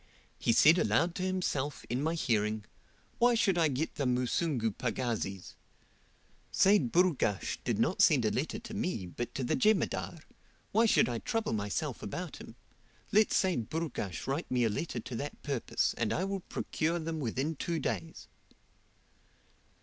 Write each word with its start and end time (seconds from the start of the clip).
He 0.39 0.51
said 0.51 0.79
aloud 0.79 1.13
to 1.13 1.21
himself, 1.21 1.85
in 1.87 2.01
my 2.01 2.15
hearing, 2.15 2.65
'Why 3.19 3.35
should 3.35 3.55
I 3.55 3.67
get 3.67 3.97
the 3.97 4.05
Musungu 4.07 4.71
pagazis? 4.71 5.53
Seyd 6.51 6.91
Burghash 6.91 7.59
did 7.63 7.77
not 7.77 8.01
send 8.01 8.25
a 8.25 8.31
letter 8.31 8.57
to 8.57 8.73
me, 8.73 9.05
but 9.05 9.35
to 9.35 9.43
the 9.43 9.55
Jemadar. 9.55 10.17
Why 10.71 10.87
should 10.87 11.07
I 11.07 11.19
trouble 11.19 11.53
myself 11.53 12.01
about 12.01 12.37
him? 12.37 12.55
Let 13.11 13.29
Seyd 13.29 13.69
Burghash 13.69 14.25
write 14.25 14.49
me 14.49 14.63
a 14.63 14.69
letter 14.69 14.99
to 14.99 15.15
that 15.17 15.43
purpose, 15.43 15.93
and 15.99 16.11
I 16.11 16.23
will 16.23 16.39
procure 16.39 16.97
them 16.97 17.19
within 17.19 17.55
two 17.55 17.77
days."' 17.77 18.27